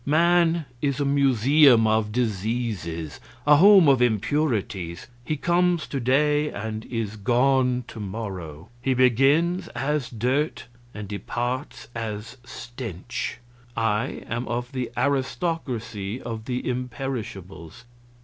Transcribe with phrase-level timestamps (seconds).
[0.03, 6.85] Man is a museum of diseases, a home of impurities; he comes to day and
[6.85, 13.37] is gone to morrow; he begins as dirt and departs as stench;
[13.77, 17.83] I am of the aristocracy of the Imperishables.